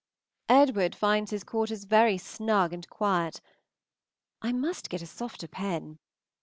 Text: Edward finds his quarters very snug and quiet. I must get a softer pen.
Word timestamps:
Edward 0.49 0.95
finds 0.95 1.29
his 1.29 1.43
quarters 1.43 1.83
very 1.83 2.17
snug 2.17 2.73
and 2.73 2.89
quiet. 2.89 3.39
I 4.41 4.51
must 4.51 4.89
get 4.89 5.03
a 5.03 5.05
softer 5.05 5.47
pen. 5.47 5.99